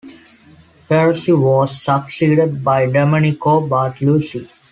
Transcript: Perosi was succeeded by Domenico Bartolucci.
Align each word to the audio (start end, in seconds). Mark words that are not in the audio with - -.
Perosi 0.89 1.31
was 1.39 1.79
succeeded 1.83 2.63
by 2.63 2.87
Domenico 2.87 3.61
Bartolucci. 3.67 4.49